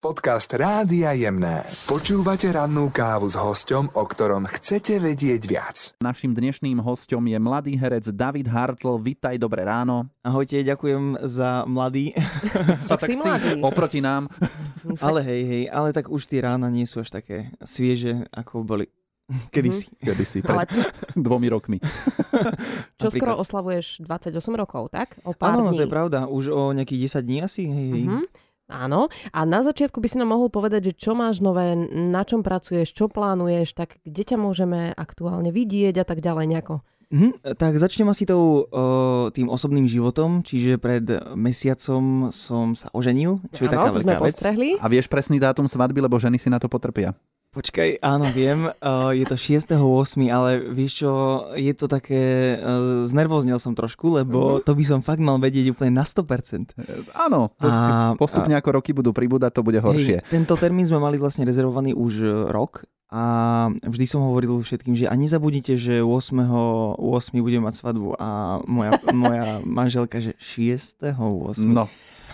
Podcast 0.00 0.48
Rádia 0.56 1.12
Jemné. 1.12 1.68
Počúvate 1.84 2.48
rannú 2.48 2.88
kávu 2.88 3.28
s 3.28 3.36
hosťom, 3.36 3.92
o 3.92 4.04
ktorom 4.08 4.48
chcete 4.48 4.96
vedieť 4.96 5.42
viac. 5.44 5.76
Našim 6.00 6.32
dnešným 6.32 6.80
hostom 6.80 7.20
je 7.28 7.36
mladý 7.36 7.76
herec 7.76 8.08
David 8.08 8.48
Hartl. 8.48 8.96
Vítaj, 8.96 9.36
dobré 9.36 9.60
ráno. 9.68 10.08
Ahojte, 10.24 10.64
ďakujem 10.64 11.20
za 11.28 11.68
mladý. 11.68 12.16
Tak 12.88 13.04
si 13.04 13.12
mladý. 13.12 13.60
Oproti 13.60 14.00
nám. 14.00 14.32
ale 15.04 15.20
hej, 15.20 15.42
hej, 15.44 15.62
ale 15.68 15.92
tak 15.92 16.08
už 16.08 16.32
tie 16.32 16.48
rána 16.48 16.72
nie 16.72 16.88
sú 16.88 17.04
až 17.04 17.20
také 17.20 17.52
svieže, 17.60 18.24
ako 18.32 18.64
boli 18.64 18.88
kedysi. 19.52 19.84
Mm-hmm. 19.84 20.04
Kedysi, 20.08 20.38
pred 20.40 20.56
Ale 20.56 20.64
dvomi 21.12 21.52
rokmi. 21.52 21.76
čo 22.96 23.12
skoro 23.12 23.36
Napríklad. 23.36 23.44
oslavuješ 23.44 23.86
28 24.08 24.32
rokov, 24.64 24.88
tak? 24.96 25.20
O 25.28 25.36
pár 25.36 25.60
Áno, 25.60 25.68
no, 25.68 25.76
dní. 25.76 25.84
to 25.84 25.84
je 25.84 25.92
pravda. 25.92 26.24
Už 26.24 26.48
o 26.48 26.72
nejakých 26.72 27.20
10 27.20 27.28
dní 27.28 27.38
asi. 27.44 27.68
Hej, 27.68 27.88
hej. 27.92 28.06
Mhm. 28.08 28.24
Áno. 28.70 29.10
A 29.34 29.42
na 29.42 29.60
začiatku 29.66 29.98
by 29.98 30.06
si 30.06 30.16
nám 30.16 30.32
mohol 30.32 30.48
povedať, 30.48 30.94
že 30.94 31.10
čo 31.10 31.12
máš 31.18 31.42
nové, 31.42 31.74
na 31.90 32.22
čom 32.22 32.46
pracuješ, 32.46 32.94
čo 32.94 33.10
plánuješ, 33.10 33.74
tak 33.74 33.98
kde 34.06 34.22
ťa 34.22 34.36
môžeme 34.38 34.94
aktuálne 34.94 35.50
vidieť 35.50 35.98
a 36.00 36.04
tak 36.06 36.22
ďalej 36.22 36.46
nejako. 36.46 36.74
Mhm, 37.10 37.58
tak 37.58 37.74
začnem 37.74 38.06
asi 38.06 38.22
tou, 38.22 38.70
o, 38.70 38.82
tým 39.34 39.50
osobným 39.50 39.90
životom, 39.90 40.46
čiže 40.46 40.78
pred 40.78 41.02
mesiacom 41.34 42.30
som 42.30 42.78
sa 42.78 42.86
oženil, 42.94 43.42
čo 43.50 43.66
je 43.66 43.68
taká 43.68 43.90
to 43.90 43.98
sme 43.98 44.14
veľká 44.14 44.22
vec. 44.22 44.30
postrehli. 44.30 44.68
A 44.78 44.86
vieš 44.86 45.10
presný 45.10 45.42
dátum 45.42 45.66
svadby, 45.66 46.06
lebo 46.06 46.22
ženy 46.22 46.38
si 46.38 46.46
na 46.46 46.62
to 46.62 46.70
potrpia. 46.70 47.10
Počkaj, 47.50 47.98
áno, 47.98 48.30
viem, 48.30 48.70
uh, 48.70 49.10
je 49.18 49.26
to 49.26 49.34
6.8., 49.34 49.74
ale 50.30 50.62
vieš 50.70 51.02
čo, 51.02 51.10
je 51.58 51.74
to 51.74 51.90
také, 51.90 52.54
uh, 52.54 53.02
znervoznil 53.10 53.58
som 53.58 53.74
trošku, 53.74 54.22
lebo 54.22 54.62
to 54.62 54.70
by 54.70 54.84
som 54.86 55.02
fakt 55.02 55.18
mal 55.18 55.34
vedieť 55.42 55.74
úplne 55.74 55.98
na 55.98 56.06
100%. 56.06 56.78
Áno, 57.10 57.50
A- 57.58 58.14
postupne 58.14 58.54
ako 58.54 58.78
roky 58.78 58.94
budú 58.94 59.10
pribúdať, 59.10 59.50
to 59.58 59.66
bude 59.66 59.82
horšie. 59.82 60.22
Hej, 60.22 60.30
tento 60.30 60.54
termín 60.54 60.86
sme 60.86 61.02
mali 61.02 61.18
vlastne 61.18 61.42
rezervovaný 61.42 61.90
už 61.90 62.46
rok 62.54 62.86
a 63.10 63.22
vždy 63.82 64.06
som 64.06 64.22
hovoril 64.22 64.62
všetkým, 64.62 64.94
že 64.94 65.10
a 65.10 65.14
nezabudnite, 65.18 65.74
že 65.74 65.98
8. 65.98 66.46
8. 67.02 67.34
budem 67.42 67.66
mať 67.66 67.82
svadbu 67.82 68.14
a 68.14 68.62
moja, 68.70 69.02
moja 69.10 69.58
manželka, 69.66 70.22
že 70.22 70.38
6. 70.38 71.18
8. 71.18 71.66
No, 71.66 71.90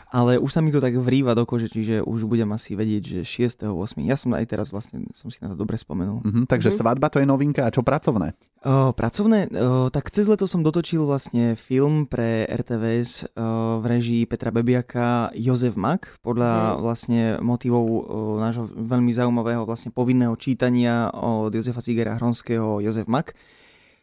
Ale 0.09 0.37
už 0.37 0.49
sa 0.49 0.61
mi 0.61 0.71
to 0.71 0.79
tak 0.79 0.95
vrýva 0.95 1.33
do 1.33 1.43
kože, 1.43 1.67
čiže 1.67 1.99
už 2.01 2.25
budem 2.25 2.47
asi 2.51 2.73
vedieť, 2.73 3.03
že 3.03 3.21
6. 3.23 3.67
8. 3.67 3.75
Ja 4.03 4.15
som 4.15 4.31
aj 4.33 4.47
teraz 4.47 4.71
vlastne, 4.71 5.03
som 5.11 5.29
si 5.29 5.39
na 5.41 5.51
to 5.51 5.57
dobre 5.57 5.75
spomenul. 5.75 6.23
mhm, 6.23 6.47
takže 6.47 6.71
Mhm. 6.71 6.77
svadba 6.77 7.07
to 7.09 7.19
je 7.19 7.27
novinka. 7.27 7.61
A 7.61 7.71
čo 7.71 7.83
pracovné? 7.83 8.39
O, 8.61 8.91
pracovné, 8.93 9.47
o, 9.49 9.87
tak 9.89 10.09
cez 10.09 10.27
leto 10.27 10.45
som 10.45 10.61
dotočil 10.61 11.03
vlastne 11.03 11.55
film 11.55 12.05
pre 12.05 12.47
RTVS 12.47 13.27
o, 13.29 13.79
v 13.79 13.85
režii 13.89 14.23
Petra 14.25 14.51
Bebiaka 14.51 15.07
Jozef 15.33 15.75
Mak, 15.75 16.19
podľa 16.21 16.53
Mhm. 16.55 16.81
vlastne 16.81 17.21
motivov 17.41 17.83
o, 17.85 17.99
nášho 18.39 18.63
veľmi 18.65 19.11
zaujímavého 19.11 19.63
vlastne 19.63 19.91
povinného 19.91 20.35
čítania 20.35 21.11
od 21.11 21.51
Jozefa 21.51 21.79
Cigera 21.81 22.15
Hronského 22.15 22.79
Jozef 22.79 23.07
Mak. 23.07 23.35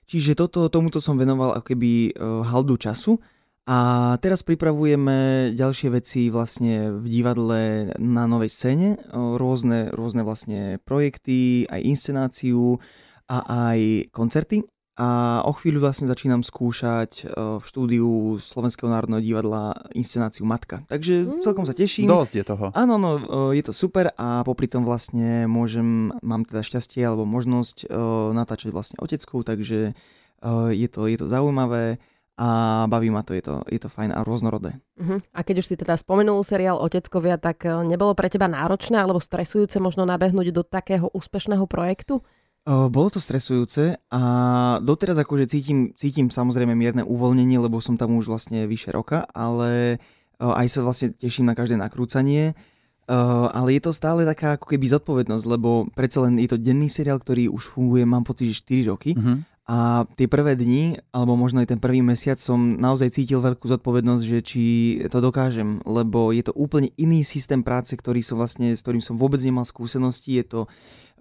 Čiže 0.04 0.36
toto, 0.36 0.68
tomuto 0.68 1.00
som 1.00 1.16
venoval 1.16 1.56
ako 1.56 1.66
keby 1.66 2.12
haldu 2.44 2.76
času. 2.76 3.16
A 3.64 3.80
teraz 4.20 4.44
pripravujeme 4.44 5.52
ďalšie 5.56 5.88
veci 5.96 6.28
vlastne 6.28 7.00
v 7.00 7.06
divadle 7.08 7.96
na 7.96 8.28
novej 8.28 8.52
scéne, 8.52 9.00
rôzne, 9.16 9.88
rôzne 9.96 10.28
vlastne 10.28 10.84
projekty, 10.84 11.64
aj 11.72 11.80
inscenáciu 11.80 12.84
a 13.32 13.38
aj 13.72 14.12
koncerty. 14.12 14.68
A 15.00 15.42
o 15.48 15.56
chvíľu 15.58 15.82
vlastne 15.82 16.06
začínam 16.06 16.46
skúšať 16.46 17.26
v 17.34 17.64
štúdiu 17.66 18.38
Slovenského 18.38 18.92
národného 18.94 19.26
divadla 19.26 19.74
inscenáciu 19.98 20.46
Matka. 20.46 20.86
Takže 20.86 21.24
Mm. 21.24 21.42
celkom 21.42 21.66
sa 21.66 21.74
teším. 21.74 22.06
Dosť 22.06 22.34
je 22.38 22.44
toho. 22.46 22.66
Áno, 22.78 23.02
no, 23.02 23.12
je 23.56 23.64
to 23.66 23.74
super 23.74 24.14
a 24.20 24.46
popri 24.46 24.70
tom 24.70 24.86
vlastne 24.86 25.48
môžem, 25.50 26.14
mám 26.22 26.46
teda 26.46 26.62
šťastie 26.62 27.00
alebo 27.00 27.26
možnosť 27.26 27.90
natáčať 28.38 28.70
vlastne 28.70 29.02
oteckov, 29.02 29.48
takže 29.48 29.96
je 30.76 30.88
to, 30.92 31.08
je 31.10 31.18
to 31.18 31.26
zaujímavé 31.26 31.98
a 32.34 32.48
baví 32.90 33.14
ma 33.14 33.22
to, 33.22 33.38
je 33.38 33.46
to, 33.46 33.62
je 33.70 33.78
to 33.78 33.94
fajn 33.94 34.10
a 34.10 34.26
rôznorodé. 34.26 34.74
Uh-huh. 34.98 35.22
A 35.38 35.40
keď 35.46 35.62
už 35.62 35.70
si 35.70 35.76
teda 35.78 35.94
spomenul 35.94 36.42
seriál 36.42 36.82
Oteckovia, 36.82 37.38
tak 37.38 37.70
eh, 37.70 37.74
nebolo 37.86 38.18
pre 38.18 38.26
teba 38.26 38.50
náročné 38.50 38.98
alebo 38.98 39.22
stresujúce 39.22 39.78
možno 39.78 40.10
nabehnúť 40.10 40.50
do 40.50 40.66
takého 40.66 41.14
úspešného 41.14 41.70
projektu? 41.70 42.26
O, 42.64 42.88
Bolo 42.90 43.12
to 43.14 43.20
stresujúce 43.22 44.00
a 44.10 44.22
doteraz 44.82 45.20
akože 45.20 45.46
cítim, 45.52 45.92
cítim 45.94 46.32
samozrejme 46.32 46.74
mierne 46.74 47.04
uvoľnenie, 47.06 47.60
lebo 47.60 47.84
som 47.84 48.00
tam 48.00 48.18
už 48.18 48.32
vlastne 48.32 48.66
vyše 48.66 48.90
roka, 48.90 49.28
ale 49.36 50.02
o, 50.40 50.50
aj 50.50 50.68
sa 50.72 50.80
vlastne 50.82 51.14
teším 51.14 51.46
na 51.46 51.54
každé 51.54 51.78
nakrúcanie. 51.78 52.58
Ale 53.04 53.76
je 53.76 53.84
to 53.84 53.92
stále 53.92 54.24
taká 54.24 54.56
ako 54.56 54.72
keby 54.72 54.88
zodpovednosť, 54.88 55.44
lebo 55.44 55.92
predsa 55.92 56.24
len 56.24 56.40
je 56.40 56.56
to 56.56 56.56
denný 56.56 56.88
seriál, 56.88 57.20
ktorý 57.20 57.52
už 57.52 57.76
funguje, 57.76 58.08
mám 58.08 58.24
pocit, 58.24 58.56
že 58.56 58.64
4 58.64 58.96
roky. 58.96 59.12
Mhm. 59.12 59.53
A 59.64 60.04
tie 60.20 60.28
prvé 60.28 60.60
dni, 60.60 61.00
alebo 61.16 61.40
možno 61.40 61.64
aj 61.64 61.72
ten 61.72 61.80
prvý 61.80 62.04
mesiac 62.04 62.36
som 62.36 62.76
naozaj 62.76 63.16
cítil 63.16 63.40
veľkú 63.40 63.64
zodpovednosť, 63.64 64.24
že 64.28 64.40
či 64.44 64.64
to 65.08 65.24
dokážem, 65.24 65.80
lebo 65.88 66.36
je 66.36 66.44
to 66.44 66.52
úplne 66.52 66.92
iný 67.00 67.24
systém 67.24 67.64
práce, 67.64 67.96
ktorý 67.96 68.20
som 68.20 68.36
vlastne, 68.36 68.76
s 68.76 68.84
ktorým 68.84 69.00
som 69.00 69.16
vôbec 69.16 69.40
nemal 69.40 69.64
skúsenosti. 69.64 70.36
Je 70.36 70.44
to 70.44 70.62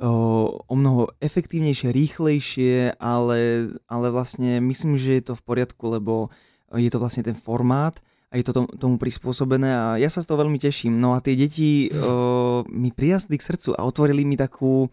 o, 0.02 0.74
mnoho 0.74 1.14
efektívnejšie, 1.22 1.94
rýchlejšie, 1.94 2.98
ale, 2.98 3.70
ale 3.86 4.06
vlastne 4.10 4.58
myslím, 4.58 4.98
že 4.98 5.22
je 5.22 5.24
to 5.30 5.34
v 5.38 5.46
poriadku, 5.46 5.94
lebo 5.94 6.34
je 6.74 6.90
to 6.90 6.98
vlastne 6.98 7.22
ten 7.22 7.38
formát 7.38 8.02
a 8.34 8.42
je 8.42 8.44
to 8.48 8.58
tom, 8.58 8.66
tomu 8.66 8.98
prispôsobené 8.98 9.70
a 9.70 9.84
ja 10.02 10.10
sa 10.10 10.18
z 10.18 10.26
toho 10.26 10.42
veľmi 10.42 10.58
teším. 10.58 10.98
No 10.98 11.14
a 11.14 11.22
tie 11.22 11.38
deti 11.38 11.94
o, 11.94 12.66
mi 12.66 12.90
prirastli 12.90 13.38
k 13.38 13.46
srdcu 13.54 13.78
a 13.78 13.86
otvorili 13.86 14.26
mi 14.26 14.34
takú 14.34 14.90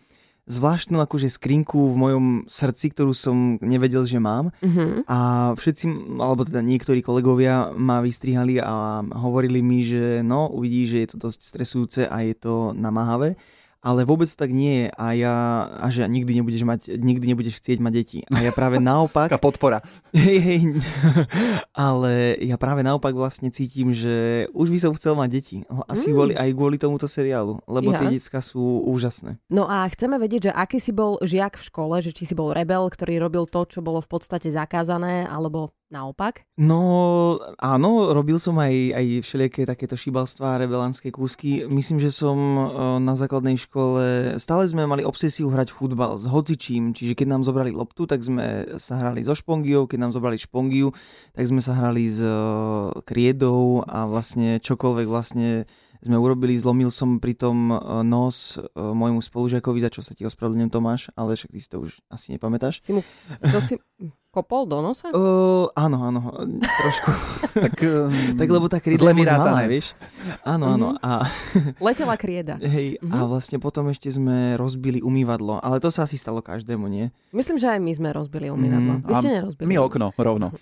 zvláštnu 0.50 0.98
akože 0.98 1.30
skrinku 1.30 1.94
v 1.94 1.96
mojom 1.96 2.26
srdci, 2.50 2.90
ktorú 2.90 3.14
som 3.14 3.62
nevedel, 3.62 4.10
že 4.10 4.18
mám. 4.18 4.50
Uh-huh. 4.66 5.06
A 5.06 5.54
všetci, 5.54 6.18
alebo 6.18 6.42
teda 6.42 6.66
niektorí 6.66 7.06
kolegovia 7.06 7.70
ma 7.78 8.02
vystrihali 8.02 8.58
a 8.58 9.06
hovorili 9.06 9.62
mi, 9.62 9.86
že 9.86 10.26
no, 10.26 10.50
uvidí, 10.50 10.90
že 10.90 10.98
je 11.06 11.10
to 11.14 11.18
dosť 11.30 11.40
stresujúce 11.46 12.02
a 12.10 12.26
je 12.26 12.34
to 12.34 12.74
namáhavé. 12.74 13.38
Ale 13.80 14.04
vôbec 14.04 14.28
to 14.28 14.36
tak 14.36 14.52
nie 14.52 14.74
je 14.78 14.88
a 14.92 15.06
ja, 15.14 15.36
a 15.72 15.88
že 15.88 16.04
nikdy 16.04 16.36
nebudeš 16.36 16.64
mať, 16.64 16.82
nikdy 16.94 17.26
nebudeš 17.28 17.58
chcieť 17.58 17.80
mať 17.80 17.94
deti. 17.94 18.20
A 18.28 18.40
ja 18.40 18.52
práve 18.52 18.76
naopak, 18.84 19.32
Taká 19.32 19.40
podpora. 19.40 19.80
hej, 20.12 20.36
hej, 20.38 20.60
ale 21.72 22.36
ja 22.40 22.56
práve 22.56 22.82
naopak 22.82 23.12
vlastne 23.12 23.50
cítim, 23.50 23.92
že 23.92 24.46
už 24.52 24.68
by 24.70 24.80
som 24.80 24.92
chcel 24.94 25.16
mať 25.16 25.30
deti. 25.32 25.58
Asi 25.86 26.08
Mm. 26.08 26.14
kvôli, 26.14 26.34
aj 26.34 26.50
kvôli 26.52 26.76
tomuto 26.76 27.06
seriálu, 27.06 27.62
lebo 27.66 27.92
Ja. 27.92 28.00
tie 28.02 28.12
decka 28.12 28.40
sú 28.40 28.60
úžasné. 28.84 29.38
No 29.48 29.64
a 29.64 29.88
chceme 29.88 30.18
vedieť, 30.18 30.50
že 30.50 30.52
aký 30.52 30.78
si 30.78 30.92
bol 30.92 31.16
žiak 31.22 31.56
v 31.56 31.64
škole, 31.66 31.96
že 32.00 32.12
či 32.12 32.26
si 32.26 32.34
bol 32.34 32.52
rebel, 32.52 32.84
ktorý 32.84 33.22
robil 33.22 33.46
to, 33.46 33.64
čo 33.64 33.80
bolo 33.80 34.00
v 34.00 34.10
podstate 34.10 34.50
zakázané, 34.50 35.24
alebo 35.24 35.72
naopak. 35.90 36.46
No 36.62 36.80
áno, 37.58 38.14
robil 38.14 38.38
som 38.38 38.56
aj, 38.62 38.74
aj 38.94 39.06
všelijaké 39.26 39.66
takéto 39.66 39.98
šibalstvá, 39.98 40.62
rebelánske 40.62 41.10
kúsky. 41.10 41.66
Myslím, 41.66 41.98
že 41.98 42.14
som 42.14 42.38
e, 42.38 42.64
na 43.02 43.18
základnej 43.18 43.58
škole, 43.58 44.38
stále 44.38 44.70
sme 44.70 44.86
mali 44.86 45.02
obsesiu 45.02 45.50
hrať 45.50 45.74
futbal 45.74 46.22
s 46.22 46.30
hocičím, 46.30 46.94
čiže 46.94 47.18
keď 47.18 47.28
nám 47.38 47.42
zobrali 47.44 47.74
loptu, 47.74 48.06
tak 48.06 48.22
sme 48.22 48.78
sa 48.78 49.02
hrali 49.02 49.26
so 49.26 49.34
špongiou, 49.34 49.90
keď 49.90 50.10
nám 50.10 50.12
zobrali 50.14 50.38
špongiu, 50.38 50.94
tak 51.34 51.50
sme 51.50 51.60
sa 51.60 51.74
hrali 51.74 52.06
s 52.08 52.22
e, 52.22 52.32
kriedou 53.04 53.82
a 53.84 54.06
vlastne 54.06 54.62
čokoľvek 54.62 55.08
vlastne 55.10 55.66
sme 56.00 56.16
urobili, 56.16 56.56
zlomil 56.56 56.94
som 56.94 57.18
pritom 57.20 57.58
e, 57.74 57.76
nos 58.06 58.62
môjmu 58.78 59.20
spolužiakovi, 59.20 59.84
za 59.84 59.92
čo 59.92 60.06
sa 60.06 60.14
ti 60.14 60.24
ospravedlňujem 60.24 60.72
Tomáš, 60.72 61.10
ale 61.18 61.36
však 61.36 61.52
ty 61.52 61.60
si 61.60 61.68
to 61.68 61.84
už 61.84 62.00
asi 62.08 62.38
nepamätáš. 62.38 62.80
Si 62.86 62.94
mu, 62.94 63.02
to 63.42 63.60
si 63.60 63.76
kopol 64.30 64.64
do 64.64 64.78
nosa? 64.80 65.10
Uh, 65.10 65.68
áno, 65.74 65.98
áno, 66.04 66.20
trošku. 66.62 67.10
Tak, 67.50 67.82
um, 67.82 68.14
Tak 68.38 68.46
lebo 68.48 68.70
tá 68.70 68.78
krieda 68.78 69.02
je 69.02 69.26
malá, 69.26 69.66
vieš? 69.66 69.98
Áno, 70.46 70.70
áno. 70.70 70.88
Mhm. 70.94 71.02
A, 71.02 71.12
Letela 71.84 72.14
krieda. 72.14 72.56
hej, 72.58 73.02
a 73.02 73.06
Mhm. 73.16 73.26
vlastne 73.26 73.58
potom 73.58 73.90
ešte 73.90 74.06
sme 74.08 74.54
rozbili 74.54 75.02
umývadlo, 75.02 75.58
ale 75.58 75.78
to 75.78 75.90
sa 75.90 76.06
asi 76.06 76.14
stalo 76.14 76.40
každému, 76.40 76.86
nie? 76.86 77.10
Myslím, 77.30 77.58
že 77.58 77.68
aj 77.68 77.80
my 77.80 77.92
sme 77.92 78.10
rozbili 78.12 78.48
umývadlo. 78.48 78.94
Mm, 78.96 79.02
Vy 79.02 79.14
ste 79.16 79.30
nerozbili. 79.32 79.66
My 79.68 79.78
okno, 79.80 80.14
rovno. 80.14 80.54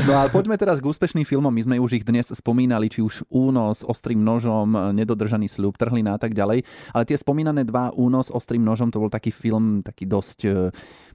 No 0.00 0.12
a 0.14 0.28
poďme 0.28 0.54
teraz 0.54 0.78
k 0.78 0.86
úspešným 0.86 1.24
filmom. 1.24 1.48
My 1.48 1.62
sme 1.62 1.76
už 1.78 1.90
ich 1.94 2.04
dnes 2.04 2.28
spomínali, 2.28 2.86
či 2.86 3.00
už 3.00 3.24
Únos, 3.26 3.80
Ostrým 3.82 4.18
nožom, 4.18 4.68
Nedodržaný 4.92 5.46
sľub, 5.46 5.74
Trhlina 5.74 6.14
a 6.14 6.20
tak 6.20 6.32
ďalej. 6.32 6.62
Ale 6.90 7.02
tie 7.02 7.16
spomínané 7.16 7.64
dva 7.64 7.90
Únos, 7.90 8.28
Ostrým 8.28 8.60
nožom, 8.60 8.88
to 8.88 8.98
bol 8.98 9.08
taký 9.08 9.28
film, 9.30 9.80
taký 9.80 10.04
dosť 10.04 10.38
e, 10.42 10.50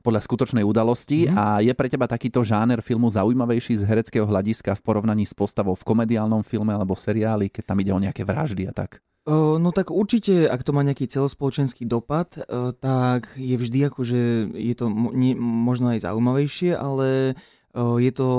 podľa 0.05 0.21
skutočnej 0.21 0.61
udalosti 0.61 1.25
Mhm. 1.25 1.33
a 1.33 1.45
je 1.65 1.73
pre 1.73 1.89
teba 1.89 2.05
takýto 2.05 2.45
žáner 2.45 2.85
filmu 2.85 3.09
zaujímavejší 3.09 3.81
z 3.81 3.83
hereckého 3.89 4.29
hľadiska 4.29 4.77
v 4.77 4.81
porovnaní 4.85 5.25
s 5.25 5.33
postavou 5.33 5.73
v 5.73 5.81
komediálnom 5.81 6.45
filme 6.45 6.69
alebo 6.77 6.93
seriáli, 6.93 7.49
keď 7.49 7.73
tam 7.73 7.81
ide 7.81 7.89
o 7.89 7.97
nejaké 7.97 8.21
vraždy 8.21 8.69
a 8.69 8.73
tak? 8.77 9.01
No 9.25 9.73
tak 9.73 9.89
určite, 9.89 10.45
ak 10.45 10.61
to 10.61 10.69
má 10.69 10.85
nejaký 10.85 11.09
celospoločenský 11.09 11.89
dopad, 11.89 12.37
tak 12.77 13.33
je 13.33 13.57
vždy 13.57 13.89
akože, 13.89 14.53
je 14.53 14.75
to 14.77 14.85
možno 15.65 15.97
aj 15.97 16.05
zaujímavejšie, 16.05 16.77
ale 16.77 17.33
je 17.75 18.11
to 18.13 18.29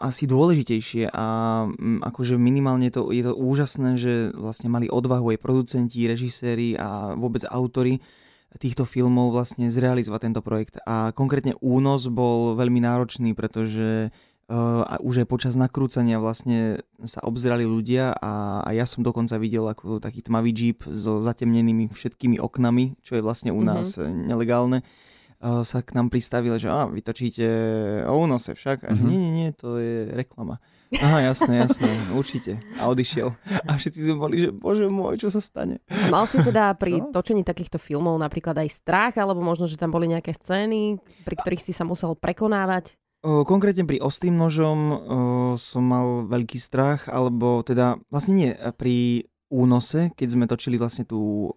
asi 0.00 0.24
dôležitejšie 0.24 1.12
a 1.12 1.26
mm, 1.68 2.00
akože 2.02 2.40
minimálne 2.40 2.88
to, 2.88 3.12
je 3.12 3.22
to 3.22 3.36
úžasné, 3.36 4.00
že 4.00 4.32
vlastne 4.32 4.72
mali 4.72 4.88
odvahu 4.88 5.36
aj 5.36 5.38
producenti, 5.38 6.08
režiséri 6.08 6.80
a 6.80 7.12
vôbec 7.12 7.44
autory 7.46 8.00
týchto 8.60 8.84
filmov 8.84 9.32
vlastne 9.32 9.72
zrealizovať 9.72 10.20
tento 10.28 10.42
projekt. 10.44 10.76
A 10.84 11.14
konkrétne 11.16 11.56
únos 11.60 12.08
bol 12.12 12.56
veľmi 12.58 12.84
náročný, 12.84 13.32
pretože 13.32 14.12
uh, 14.48 14.98
už 15.00 15.24
aj 15.24 15.26
počas 15.28 15.54
nakrúcania 15.56 16.20
vlastne 16.20 16.84
sa 17.04 17.24
obzerali 17.24 17.64
ľudia 17.64 18.12
a, 18.12 18.64
a 18.66 18.70
ja 18.76 18.84
som 18.84 19.00
dokonca 19.00 19.40
videl 19.40 19.64
ako 19.68 20.02
taký 20.02 20.20
tmavý 20.24 20.52
jeep 20.52 20.84
so 20.84 21.24
zatemnenými 21.24 21.88
všetkými 21.88 22.36
oknami, 22.36 23.00
čo 23.00 23.16
je 23.16 23.22
vlastne 23.24 23.54
u 23.54 23.62
mhm. 23.62 23.66
nás 23.68 23.96
mm-hmm. 23.96 24.24
nelegálne 24.28 24.80
sa 25.42 25.82
k 25.82 25.98
nám 25.98 26.06
pristavil, 26.06 26.54
že 26.54 26.70
a, 26.70 26.86
vytočíte 26.86 27.46
o 28.06 28.14
únose 28.14 28.54
však. 28.54 28.86
A 28.86 28.90
že 28.94 29.02
mm-hmm. 29.02 29.10
nie, 29.10 29.18
nie, 29.18 29.32
nie, 29.42 29.50
to 29.50 29.82
je 29.82 30.14
reklama. 30.14 30.62
Aha, 31.00 31.32
jasné, 31.32 31.64
jasné, 31.64 31.88
určite. 32.12 32.60
A 32.76 32.92
odišiel. 32.92 33.32
A 33.64 33.80
všetci 33.80 34.10
sme 34.10 34.16
boli, 34.20 34.36
že 34.44 34.50
bože 34.52 34.92
môj, 34.92 35.24
čo 35.24 35.28
sa 35.32 35.40
stane. 35.40 35.80
Mal 35.88 36.28
si 36.28 36.36
teda 36.36 36.74
pri 36.76 37.00
no? 37.00 37.08
točení 37.14 37.40
takýchto 37.40 37.80
filmov 37.80 38.20
napríklad 38.20 38.60
aj 38.60 38.68
strach, 38.82 39.14
alebo 39.16 39.40
možno, 39.40 39.64
že 39.64 39.80
tam 39.80 39.88
boli 39.88 40.10
nejaké 40.10 40.36
scény, 40.36 41.00
pri 41.24 41.34
ktorých 41.40 41.64
si 41.64 41.72
sa 41.72 41.88
musel 41.88 42.12
prekonávať? 42.12 43.00
Konkrétne 43.22 43.86
pri 43.86 44.02
ostrým 44.02 44.34
nožom 44.34 44.78
som 45.54 45.84
mal 45.86 46.26
veľký 46.26 46.58
strach, 46.58 47.06
alebo 47.06 47.62
teda 47.62 48.02
vlastne 48.10 48.34
nie, 48.34 48.50
pri 48.74 49.30
únose, 49.46 50.10
keď 50.16 50.28
sme 50.32 50.50
točili 50.50 50.80
vlastne 50.80 51.06
tú 51.06 51.52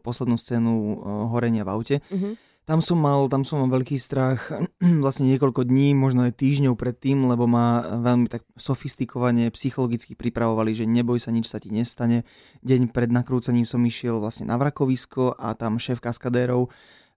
poslednú 0.00 0.38
scénu 0.38 0.70
o, 0.72 0.86
horenia 1.34 1.66
v 1.66 1.70
aute, 1.74 1.96
mm-hmm 2.08 2.49
tam 2.68 2.84
som 2.84 3.00
mal, 3.00 3.26
tam 3.26 3.42
som 3.42 3.64
mal 3.64 3.70
veľký 3.72 3.96
strach 3.98 4.52
vlastne 5.04 5.26
niekoľko 5.26 5.66
dní, 5.66 5.96
možno 5.96 6.28
aj 6.28 6.38
týždňov 6.38 6.78
predtým, 6.78 7.26
lebo 7.26 7.48
ma 7.48 7.98
veľmi 7.98 8.30
tak 8.30 8.46
sofistikovane 8.54 9.50
psychologicky 9.52 10.14
pripravovali, 10.14 10.76
že 10.76 10.84
neboj 10.86 11.18
sa, 11.18 11.34
nič 11.34 11.50
sa 11.50 11.58
ti 11.58 11.72
nestane. 11.72 12.22
Deň 12.62 12.94
pred 12.94 13.10
nakrúcaním 13.10 13.66
som 13.66 13.82
išiel 13.82 14.22
vlastne 14.22 14.46
na 14.46 14.60
vrakovisko 14.60 15.34
a 15.34 15.56
tam 15.58 15.82
šéf 15.82 15.98
kaskadérov 15.98 16.70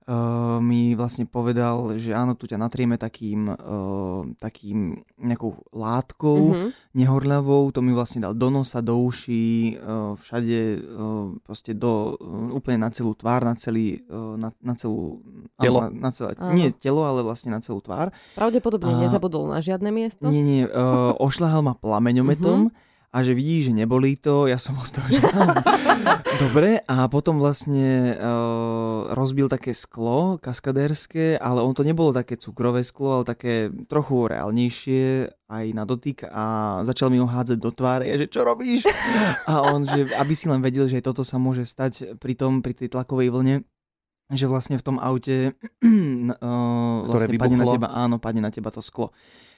uh, 0.08 0.60
mi 0.60 0.94
vlastne 0.94 1.24
povedal, 1.28 1.96
že 2.00 2.12
áno, 2.12 2.36
tu 2.36 2.48
ťa 2.48 2.60
natrieme 2.60 3.00
takým, 3.00 3.52
uh, 3.52 4.28
takým 4.38 5.04
nejakou 5.20 5.64
látkou 5.72 6.40
mm-hmm. 6.52 6.70
nehorľavou, 6.96 7.72
to 7.72 7.80
mi 7.80 7.96
vlastne 7.96 8.24
dal 8.24 8.36
do 8.36 8.48
nosa, 8.52 8.84
do 8.84 9.00
uší, 9.00 9.80
uh, 9.80 10.14
všade 10.20 10.60
uh, 10.80 11.36
proste 11.44 11.72
do, 11.76 12.16
uh, 12.20 12.56
úplne 12.56 12.84
na 12.84 12.90
celú 12.92 13.16
tvár, 13.16 13.48
na 13.48 13.56
celý, 13.56 14.04
uh, 14.12 14.36
na, 14.36 14.52
na 14.60 14.74
celú... 14.76 15.24
Telo? 15.60 15.88
Na, 15.88 16.10
na 16.10 16.12
celé, 16.12 16.36
nie 16.52 16.74
telo, 16.76 17.08
ale 17.08 17.24
vlastne 17.24 17.54
na 17.54 17.64
celú 17.64 17.80
tvár. 17.80 18.12
Pravdepodobne 18.36 18.98
a, 18.98 19.02
nezabudol 19.08 19.48
na 19.52 19.64
žiadne 19.64 19.90
miesto? 19.94 20.28
Nie, 20.28 20.44
nie, 20.44 20.62
uh, 20.68 21.16
ošľahal 21.20 21.64
ma 21.64 21.74
plameňometom, 21.76 22.72
mm-hmm 22.72 22.92
a 23.14 23.22
že 23.22 23.38
vidí, 23.38 23.62
že 23.62 23.78
nebolí 23.78 24.18
to, 24.18 24.50
ja 24.50 24.58
som 24.58 24.74
z 24.82 24.98
toho, 24.98 25.08
že 25.14 25.22
dobre 26.44 26.82
a 26.90 27.06
potom 27.06 27.38
vlastne 27.38 28.18
uh, 28.18 29.14
rozbil 29.14 29.46
také 29.46 29.78
sklo 29.78 30.42
kaskadérske, 30.42 31.38
ale 31.38 31.62
on 31.62 31.78
to 31.78 31.86
nebolo 31.86 32.10
také 32.10 32.42
cukrové 32.42 32.82
sklo, 32.82 33.22
ale 33.22 33.30
také 33.30 33.70
trochu 33.86 34.34
reálnejšie 34.34 35.30
aj 35.46 35.66
na 35.78 35.86
dotyk 35.86 36.26
a 36.26 36.82
začal 36.82 37.14
mi 37.14 37.22
ho 37.22 37.30
hádzať 37.30 37.58
do 37.62 37.70
tváre, 37.70 38.10
že 38.18 38.26
čo 38.26 38.42
robíš? 38.42 38.90
A 39.52 39.62
on, 39.62 39.86
že 39.86 40.10
aby 40.18 40.34
si 40.34 40.50
len 40.50 40.66
vedel, 40.66 40.90
že 40.90 41.06
toto 41.06 41.22
sa 41.22 41.38
môže 41.38 41.70
stať 41.70 42.18
pri 42.18 42.34
tom, 42.34 42.66
pri 42.66 42.74
tej 42.74 42.90
tlakovej 42.90 43.30
vlne, 43.30 43.56
že 44.34 44.50
vlastne 44.50 44.82
v 44.82 44.86
tom 44.90 44.98
aute 44.98 45.54
uh, 45.86 46.98
vlastne 47.06 47.38
padne 47.38 47.62
na 47.62 47.70
teba, 47.70 47.88
áno, 47.94 48.18
padne 48.18 48.42
na 48.42 48.50
teba 48.50 48.74
to 48.74 48.82
sklo. 48.82 49.14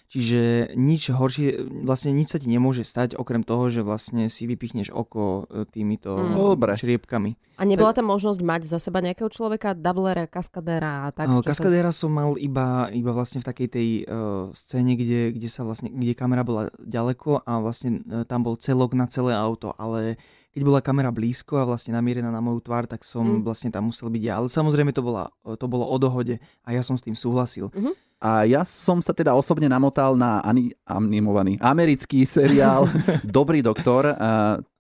Čiže 0.06 0.74
nič 0.78 1.10
horšie, 1.10 1.82
vlastne 1.82 2.14
nič 2.14 2.32
sa 2.32 2.38
ti 2.38 2.46
nemôže 2.46 2.86
stať, 2.86 3.18
okrem 3.18 3.42
toho, 3.42 3.74
že 3.74 3.82
vlastne 3.82 4.30
si 4.30 4.46
vypichneš 4.46 4.94
oko 4.94 5.50
e, 5.50 5.66
týmito 5.66 6.14
mm. 6.14 6.62
šriepkami. 6.78 7.58
A 7.58 7.64
nebola 7.66 7.96
tam 7.96 8.14
možnosť 8.14 8.40
mať 8.44 8.62
za 8.70 8.78
seba 8.78 9.02
nejakého 9.02 9.32
človeka, 9.34 9.74
dublera, 9.74 10.30
kaskadéra 10.30 11.08
a 11.08 11.16
tak? 11.16 11.26
No, 11.26 11.42
kaskadéra 11.42 11.90
sa... 11.90 12.06
som 12.06 12.12
mal 12.14 12.38
iba, 12.38 12.92
iba 12.94 13.12
vlastne 13.16 13.42
v 13.42 13.48
takej 13.50 13.68
tej 13.72 13.88
uh, 14.06 14.52
scéne, 14.54 14.94
kde, 14.94 15.34
kde 15.34 15.50
sa 15.50 15.66
vlastne, 15.66 15.90
kde 15.90 16.14
kamera 16.14 16.46
bola 16.46 16.70
ďaleko 16.84 17.42
a 17.42 17.64
vlastne 17.64 18.06
uh, 18.06 18.28
tam 18.28 18.46
bol 18.46 18.60
celok 18.62 18.94
na 18.94 19.10
celé 19.10 19.34
auto, 19.34 19.74
ale 19.80 20.22
keď 20.56 20.62
bola 20.64 20.80
kamera 20.80 21.12
blízko 21.12 21.60
a 21.60 21.68
vlastne 21.68 21.92
namierená 21.92 22.32
na 22.32 22.40
moju 22.40 22.64
tvár, 22.64 22.88
tak 22.88 23.04
som 23.04 23.24
mm. 23.24 23.44
vlastne 23.44 23.72
tam 23.74 23.92
musel 23.92 24.08
byť 24.08 24.24
ja. 24.24 24.40
Ale 24.40 24.48
samozrejme 24.48 24.96
to, 24.96 25.04
bola, 25.04 25.28
to 25.60 25.66
bolo 25.68 25.84
o 25.84 25.96
dohode 26.00 26.40
a 26.64 26.70
ja 26.72 26.80
som 26.80 26.96
s 26.96 27.04
tým 27.04 27.12
súhlasil. 27.12 27.68
Mm-hmm. 27.76 27.94
A 28.26 28.42
ja 28.50 28.66
som 28.66 29.06
sa 29.06 29.14
teda 29.14 29.38
osobne 29.38 29.70
namotal 29.70 30.18
na 30.18 30.42
animovaný 30.90 31.62
americký 31.62 32.26
seriál 32.26 32.90
Dobrý 33.22 33.62
doktor, 33.62 34.18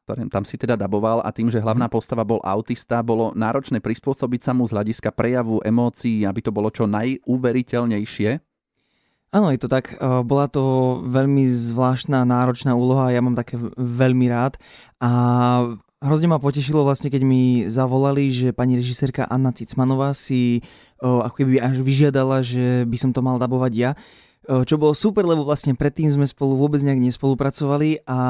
ktorým 0.09 0.33
tam 0.33 0.41
si 0.49 0.57
teda 0.57 0.73
daboval 0.73 1.21
a 1.21 1.29
tým, 1.29 1.53
že 1.53 1.61
hlavná 1.61 1.85
postava 1.85 2.25
bol 2.25 2.41
autista, 2.41 3.05
bolo 3.05 3.37
náročné 3.37 3.85
prispôsobiť 3.85 4.49
sa 4.49 4.51
mu 4.57 4.65
z 4.65 4.73
hľadiska 4.73 5.13
prejavu 5.13 5.61
emócií, 5.61 6.25
aby 6.25 6.41
to 6.41 6.49
bolo 6.49 6.73
čo 6.73 6.89
najúveriteľnejšie. 6.89 8.41
Áno, 9.35 9.51
je 9.51 9.59
to 9.61 9.69
tak. 9.69 9.93
Bola 10.25 10.49
to 10.49 11.05
veľmi 11.05 11.45
zvláštna, 11.45 12.25
náročná 12.25 12.71
úloha, 12.73 13.13
ja 13.13 13.21
mám 13.21 13.37
také 13.37 13.61
veľmi 13.77 14.25
rád. 14.31 14.57
A 14.97 15.11
hrozne 16.05 16.29
ma 16.29 16.37
potešilo 16.37 16.85
vlastne, 16.85 17.09
keď 17.09 17.21
mi 17.25 17.65
zavolali, 17.65 18.29
že 18.29 18.53
pani 18.53 18.77
režisérka 18.77 19.25
Anna 19.25 19.49
Cicmanová 19.49 20.13
si 20.13 20.61
o, 21.01 21.25
ako 21.25 21.41
keby 21.41 21.57
až 21.59 21.81
vyžiadala, 21.81 22.45
že 22.45 22.85
by 22.85 22.97
som 23.01 23.11
to 23.11 23.25
mal 23.25 23.41
dabovať 23.41 23.71
ja. 23.73 23.91
O, 24.45 24.61
čo 24.61 24.77
bolo 24.77 24.93
super, 24.93 25.25
lebo 25.25 25.41
vlastne 25.41 25.73
predtým 25.73 26.07
sme 26.13 26.29
spolu 26.29 26.53
vôbec 26.53 26.79
nejak 26.85 27.01
nespolupracovali 27.01 28.05
a, 28.05 28.21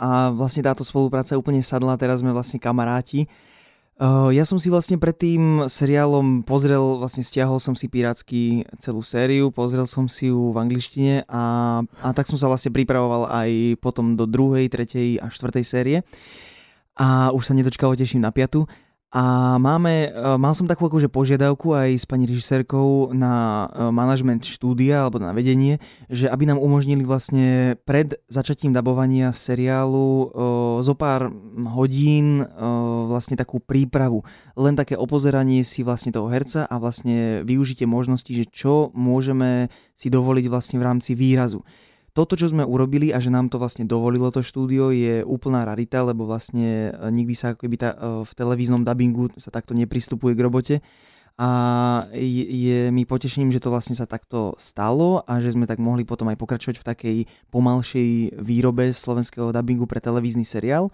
a 0.00 0.32
vlastne 0.32 0.64
táto 0.64 0.80
spolupráca 0.82 1.36
úplne 1.36 1.60
sadla, 1.60 2.00
teraz 2.00 2.24
sme 2.24 2.32
vlastne 2.32 2.56
kamaráti. 2.56 3.28
Uh, 3.98 4.30
ja 4.30 4.46
som 4.46 4.62
si 4.62 4.70
vlastne 4.70 4.94
pred 4.94 5.10
tým 5.10 5.66
seriálom 5.66 6.46
pozrel, 6.46 7.02
vlastne 7.02 7.26
stiahol 7.26 7.58
som 7.58 7.74
si 7.74 7.90
pirátsky 7.90 8.62
celú 8.78 9.02
sériu, 9.02 9.50
pozrel 9.50 9.90
som 9.90 10.06
si 10.06 10.30
ju 10.30 10.54
v 10.54 10.60
angličtine 10.62 11.26
a, 11.26 11.82
a 11.82 12.08
tak 12.14 12.30
som 12.30 12.38
sa 12.38 12.46
vlastne 12.46 12.70
pripravoval 12.70 13.26
aj 13.26 13.74
potom 13.82 14.14
do 14.14 14.22
druhej, 14.22 14.70
tretej 14.70 15.18
a 15.18 15.26
štvrtej 15.26 15.64
série 15.66 15.98
a 16.98 17.30
už 17.30 17.46
sa 17.46 17.54
nedočkavo 17.54 17.94
teším 17.94 18.26
na 18.26 18.34
piatu. 18.34 18.66
A 19.08 19.56
máme, 19.56 20.12
e, 20.12 20.36
mal 20.36 20.52
som 20.52 20.68
takú 20.68 20.84
akože 20.84 21.08
požiadavku 21.08 21.72
aj 21.72 21.96
s 21.96 22.04
pani 22.04 22.28
režisérkou 22.28 23.16
na 23.16 23.64
e, 23.64 23.88
manažment 23.88 24.44
štúdia 24.44 25.00
alebo 25.00 25.16
na 25.16 25.32
vedenie, 25.32 25.80
že 26.12 26.28
aby 26.28 26.44
nám 26.44 26.60
umožnili 26.60 27.08
vlastne 27.08 27.80
pred 27.88 28.20
začatím 28.28 28.76
dabovania 28.76 29.32
seriálu 29.32 30.08
e, 30.12 30.26
zo 30.84 30.92
pár 30.92 31.32
hodín 31.72 32.44
vlastne 33.08 33.40
takú 33.40 33.64
prípravu. 33.64 34.28
Len 34.60 34.76
také 34.76 34.92
opozeranie 34.92 35.64
si 35.64 35.80
vlastne 35.80 36.12
toho 36.12 36.28
herca 36.28 36.68
a 36.68 36.76
vlastne 36.76 37.40
využitie 37.48 37.88
možnosti, 37.88 38.28
že 38.28 38.44
čo 38.44 38.92
môžeme 38.92 39.72
si 39.96 40.12
dovoliť 40.12 40.44
vlastne 40.52 40.76
v 40.76 40.84
rámci 40.84 41.16
výrazu 41.16 41.64
toto, 42.18 42.34
čo 42.34 42.50
sme 42.50 42.66
urobili 42.66 43.14
a 43.14 43.22
že 43.22 43.30
nám 43.30 43.46
to 43.46 43.62
vlastne 43.62 43.86
dovolilo 43.86 44.34
to 44.34 44.42
štúdio, 44.42 44.90
je 44.90 45.22
úplná 45.22 45.62
rarita, 45.62 46.02
lebo 46.02 46.26
vlastne 46.26 46.90
e, 46.90 47.14
nikdy 47.14 47.34
sa 47.38 47.54
ako 47.54 47.62
keby 47.62 47.76
tá, 47.78 47.94
e, 47.94 48.26
v 48.26 48.32
televíznom 48.34 48.82
dubbingu 48.82 49.30
sa 49.38 49.54
takto 49.54 49.70
nepristupuje 49.78 50.34
k 50.34 50.42
robote. 50.42 50.74
A 51.38 51.50
je, 52.10 52.42
je 52.42 52.78
mi 52.90 53.06
potešením, 53.06 53.54
že 53.54 53.62
to 53.62 53.70
vlastne 53.70 53.94
sa 53.94 54.10
takto 54.10 54.58
stalo 54.58 55.22
a 55.22 55.38
že 55.38 55.54
sme 55.54 55.70
tak 55.70 55.78
mohli 55.78 56.02
potom 56.02 56.26
aj 56.26 56.34
pokračovať 56.42 56.82
v 56.82 56.88
takej 56.90 57.18
pomalšej 57.54 58.42
výrobe 58.42 58.90
slovenského 58.90 59.54
dubbingu 59.54 59.86
pre 59.86 60.02
televízny 60.02 60.42
seriál. 60.42 60.90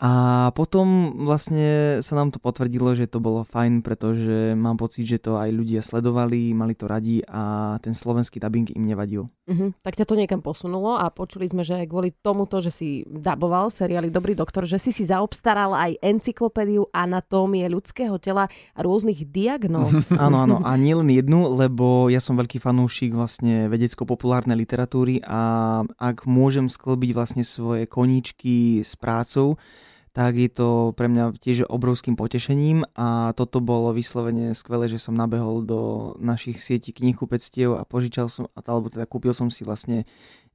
A 0.00 0.48
potom 0.56 1.12
vlastne 1.28 2.00
sa 2.00 2.16
nám 2.16 2.32
to 2.32 2.40
potvrdilo, 2.40 2.96
že 2.96 3.04
to 3.04 3.20
bolo 3.20 3.44
fajn, 3.44 3.84
pretože 3.84 4.56
mám 4.56 4.80
pocit, 4.80 5.04
že 5.04 5.20
to 5.20 5.36
aj 5.36 5.52
ľudia 5.52 5.84
sledovali, 5.84 6.56
mali 6.56 6.72
to 6.72 6.88
radi 6.88 7.20
a 7.28 7.76
ten 7.84 7.92
slovenský 7.92 8.40
dubbing 8.40 8.72
im 8.72 8.88
nevadil. 8.88 9.28
Uh-huh. 9.44 9.76
Tak 9.84 10.00
ťa 10.00 10.08
to 10.08 10.16
niekam 10.16 10.40
posunulo 10.40 10.96
a 10.96 11.12
počuli 11.12 11.44
sme, 11.52 11.68
že 11.68 11.84
kvôli 11.84 12.16
tomuto, 12.16 12.64
že 12.64 12.72
si 12.72 13.04
daboval 13.04 13.68
v 13.68 13.76
seriáli 13.76 14.08
Dobrý 14.08 14.32
doktor, 14.32 14.64
že 14.64 14.80
si 14.80 14.88
si 14.88 15.04
zaobstaral 15.04 15.76
aj 15.76 16.00
encyklopédiu 16.00 16.88
anatómie 16.96 17.68
ľudského 17.68 18.16
tela 18.16 18.48
a 18.72 18.80
rôznych 18.80 19.28
diagnóz. 19.28 20.08
áno, 20.16 20.48
áno. 20.48 20.64
A 20.64 20.80
nie 20.80 20.96
len 20.96 21.12
jednu, 21.12 21.52
lebo 21.60 22.08
ja 22.08 22.24
som 22.24 22.40
veľký 22.40 22.56
fanúšik 22.56 23.12
vlastne 23.12 23.68
vedecko-populárnej 23.68 24.56
literatúry 24.64 25.20
a 25.28 25.84
ak 26.00 26.24
môžem 26.24 26.72
sklbiť 26.72 27.10
vlastne 27.12 27.44
svoje 27.44 27.84
koníčky 27.84 28.80
s 28.80 28.96
prácou, 28.96 29.60
tak 30.10 30.34
je 30.34 30.50
to 30.50 30.90
pre 30.98 31.06
mňa 31.06 31.38
tiež 31.38 31.70
obrovským 31.70 32.18
potešením 32.18 32.82
a 32.98 33.30
toto 33.38 33.62
bolo 33.62 33.94
vyslovene 33.94 34.58
skvelé, 34.58 34.90
že 34.90 34.98
som 34.98 35.14
nabehol 35.14 35.62
do 35.62 35.80
našich 36.18 36.58
sietí 36.58 36.90
knihkupectiev 36.90 37.78
a 37.78 37.86
požičal 37.86 38.26
som, 38.26 38.50
alebo 38.58 38.90
teda 38.90 39.06
kúpil 39.06 39.30
som 39.30 39.54
si 39.54 39.62
vlastne 39.62 40.02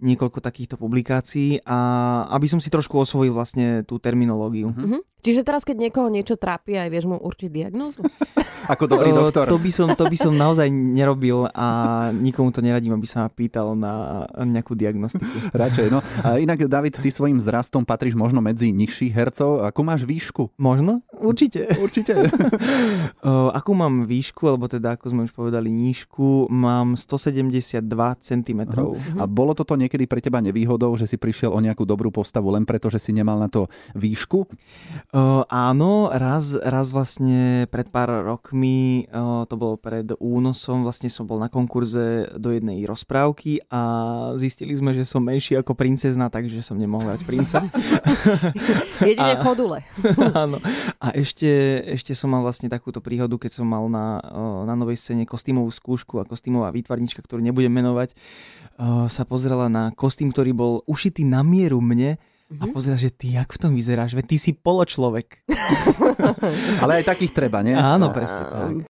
niekoľko 0.04 0.44
takýchto 0.44 0.76
publikácií 0.76 1.64
a 1.64 1.78
aby 2.36 2.52
som 2.52 2.60
si 2.60 2.68
trošku 2.68 3.00
osvojil 3.00 3.32
vlastne 3.32 3.88
tú 3.88 3.96
terminológiu. 3.96 4.76
Mm-hmm. 4.76 5.02
Čiže 5.24 5.42
teraz, 5.42 5.66
keď 5.66 5.90
niekoho 5.90 6.12
niečo 6.12 6.38
trápi, 6.38 6.78
aj 6.78 6.92
vieš 6.92 7.10
mu 7.10 7.18
určiť 7.18 7.50
diagnózu? 7.50 8.06
Ako 8.74 8.90
dobrý 8.90 9.14
doktor. 9.14 9.50
To 9.50 9.62
by, 9.62 9.72
som, 9.74 9.94
to 9.94 10.06
by 10.06 10.18
som 10.18 10.34
naozaj 10.34 10.70
nerobil 10.70 11.50
a 11.54 11.68
nikomu 12.14 12.50
to 12.50 12.66
neradím, 12.66 12.98
aby 12.98 13.06
sa 13.06 13.26
ma 13.26 13.30
pýtal 13.30 13.78
na 13.78 14.26
nejakú 14.42 14.74
diagnostiku. 14.74 15.54
Radšej, 15.54 15.88
no. 15.94 16.02
A 16.26 16.42
inak, 16.42 16.66
David, 16.66 16.98
ty 16.98 17.14
svojim 17.14 17.38
vzrastom 17.42 17.86
patríš 17.86 18.18
možno 18.18 18.42
medzi 18.42 18.74
nižších 18.74 19.14
hercov. 19.14 19.45
Akú 19.62 19.82
máš 19.86 20.04
výšku? 20.04 20.54
Možno? 20.58 21.06
Určite. 21.14 21.70
Určite. 21.86 22.14
Akú 23.58 23.72
mám 23.78 24.10
výšku, 24.10 24.46
alebo 24.50 24.66
teda 24.66 24.98
ako 24.98 25.06
sme 25.12 25.22
už 25.28 25.34
povedali 25.34 25.70
nížku, 25.72 26.50
mám 26.52 26.98
172 26.98 27.82
cm. 28.22 28.62
A 29.20 29.24
bolo 29.30 29.52
toto 29.54 29.78
niekedy 29.78 30.10
pre 30.10 30.20
teba 30.20 30.42
nevýhodou, 30.42 30.94
že 30.98 31.08
si 31.10 31.18
prišiel 31.20 31.54
o 31.54 31.60
nejakú 31.64 31.88
dobrú 31.88 32.10
postavu 32.10 32.52
len 32.52 32.68
preto, 32.68 32.90
že 32.90 33.00
si 33.00 33.12
nemal 33.14 33.38
na 33.38 33.48
to 33.48 33.70
výšku? 33.94 34.50
Uh, 35.16 35.44
áno, 35.48 36.10
raz, 36.12 36.58
raz 36.58 36.92
vlastne 36.92 37.70
pred 37.70 37.88
pár 37.90 38.26
rokmi, 38.26 39.08
uh, 39.10 39.48
to 39.48 39.56
bolo 39.56 39.76
pred 39.80 40.12
únosom, 40.20 40.84
vlastne 40.84 41.08
som 41.12 41.28
bol 41.28 41.40
na 41.40 41.48
konkurze 41.52 42.32
do 42.36 42.52
jednej 42.52 42.84
rozprávky 42.88 43.64
a 43.70 43.82
zistili 44.40 44.76
sme, 44.76 44.92
že 44.92 45.08
som 45.08 45.24
menší 45.24 45.60
ako 45.60 45.76
princezna, 45.76 46.32
takže 46.32 46.64
som 46.64 46.80
nemohol 46.80 47.16
hrať 47.16 47.22
princa. 47.28 47.58
Jedine 49.10 49.35
A- 49.36 49.44
chodule. 49.44 49.78
áno. 50.38 50.58
A 50.98 51.12
ešte, 51.12 51.48
ešte 51.86 52.12
som 52.12 52.28
mal 52.28 52.40
vlastne 52.40 52.66
takúto 52.66 53.00
príhodu, 53.00 53.36
keď 53.36 53.52
som 53.54 53.66
mal 53.66 53.86
na, 53.86 54.20
na 54.64 54.74
novej 54.74 54.96
scéne 54.96 55.24
kostýmovú 55.24 55.70
skúšku 55.70 56.18
a 56.18 56.24
kostýmová 56.24 56.70
výtvarnička, 56.70 57.20
ktorú 57.20 57.40
nebudem 57.40 57.72
menovať, 57.72 58.16
sa 59.06 59.24
pozrela 59.24 59.66
na 59.66 59.92
kostým, 59.92 60.30
ktorý 60.30 60.52
bol 60.52 60.74
ušitý 60.86 61.22
na 61.22 61.42
mieru 61.42 61.80
mne 61.80 62.18
a 62.48 62.64
Mhm. 62.64 62.72
pozrela, 62.72 62.94
že 62.96 63.10
ty, 63.10 63.34
jak 63.34 63.50
v 63.50 63.58
tom 63.58 63.74
vyzeráš, 63.74 64.14
veď 64.14 64.26
ty 64.28 64.38
si 64.38 64.52
poločlovek. 64.54 65.42
Ale 66.78 67.02
aj 67.02 67.10
takých 67.10 67.34
treba, 67.34 67.60
nie? 67.60 67.74
Áno, 67.74 68.12
presne 68.12 68.44
tak. 68.46 68.86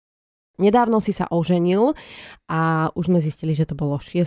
Nedávno 0.61 1.01
si 1.01 1.09
sa 1.17 1.25
oženil 1.33 1.97
a 2.45 2.93
už 2.93 3.09
sme 3.09 3.17
zistili, 3.17 3.57
že 3.57 3.65
to 3.65 3.73
bolo 3.73 3.97
6. 3.97 4.21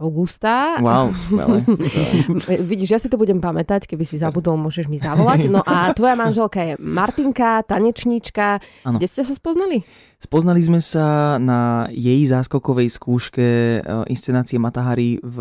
augusta. 0.00 0.80
Wow, 0.80 1.12
skvelé. 1.12 1.68
Vidíš, 2.72 2.88
ja 2.96 2.96
si 2.96 3.12
to 3.12 3.20
budem 3.20 3.44
pamätať, 3.44 3.84
keby 3.84 4.08
si 4.08 4.16
zabudol, 4.16 4.56
môžeš 4.56 4.88
mi 4.88 4.96
zavolať. 4.96 5.52
No 5.52 5.60
a 5.60 5.92
tvoja 5.92 6.16
manželka 6.16 6.64
je 6.64 6.72
Martinka, 6.80 7.60
tanečníčka. 7.68 8.64
Áno. 8.88 8.96
Kde 8.96 9.06
ste 9.12 9.20
sa 9.20 9.36
spoznali? 9.36 9.84
Spoznali 10.16 10.64
sme 10.64 10.80
sa 10.80 11.36
na 11.36 11.92
jej 11.92 12.24
záskokovej 12.24 12.88
skúške 12.88 13.48
e, 13.48 13.78
inscenácie 14.08 14.56
Matahari 14.56 15.20
v 15.20 15.36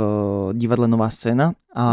divadle 0.56 0.92
Nová 0.92 1.08
scéna 1.12 1.56
a 1.72 1.86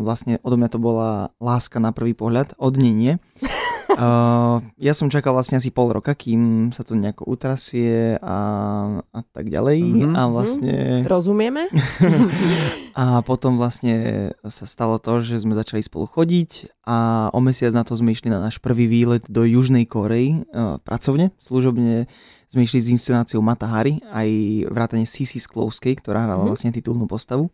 vlastne 0.00 0.40
odo 0.40 0.56
mňa 0.56 0.72
to 0.72 0.80
bola 0.80 1.36
láska 1.36 1.76
na 1.76 1.92
prvý 1.92 2.16
pohľad, 2.16 2.56
od 2.56 2.80
nej 2.80 2.92
nie. 2.96 3.12
Uh, 3.90 4.64
ja 4.80 4.92
som 4.92 5.06
čakal 5.06 5.32
vlastne 5.32 5.56
asi 5.56 5.68
pol 5.68 5.92
roka, 5.92 6.16
kým 6.16 6.72
sa 6.72 6.82
to 6.82 6.96
nejako 6.96 7.28
utrasie 7.28 8.16
a, 8.18 8.38
a 9.04 9.20
tak 9.22 9.48
ďalej. 9.48 9.78
Mhm. 9.80 10.12
A 10.14 10.22
vlastne... 10.26 10.74
Rozumieme? 11.04 11.68
A 12.94 13.26
potom 13.26 13.58
vlastne 13.58 14.30
sa 14.46 14.70
stalo 14.70 15.02
to, 15.02 15.18
že 15.18 15.42
sme 15.42 15.58
začali 15.58 15.82
spolu 15.82 16.06
chodiť 16.06 16.70
a 16.86 17.26
o 17.34 17.42
mesiac 17.42 17.74
na 17.74 17.82
to 17.82 17.98
sme 17.98 18.14
išli 18.14 18.30
na 18.30 18.38
náš 18.38 18.62
prvý 18.62 18.86
výlet 18.86 19.26
do 19.26 19.42
Južnej 19.42 19.82
Korei 19.82 20.46
uh, 20.46 20.78
pracovne, 20.78 21.34
služobne 21.42 22.06
sme 22.46 22.62
išli 22.62 22.78
s 22.78 22.94
inscenáciou 22.94 23.42
Mata 23.42 23.66
Hari, 23.66 23.98
aj 24.14 24.28
vrátane 24.70 25.10
Sisi 25.10 25.42
Sklovskej, 25.42 25.98
ktorá 25.98 26.22
hrala 26.22 26.46
Mhm. 26.46 26.50
vlastne 26.54 26.70
titulnú 26.70 27.10
postavu. 27.10 27.50